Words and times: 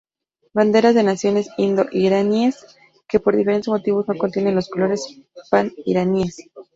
Banderas 0.55 0.95
de 0.95 1.03
naciones 1.03 1.49
indo-iraníes 1.57 2.65
que, 3.07 3.19
por 3.19 3.35
diferentes 3.35 3.67
motivos 3.67 4.07
no 4.07 4.15
contienen 4.17 4.55
los 4.55 4.67
colores 4.67 5.05
pan-iraníes. 5.51 6.49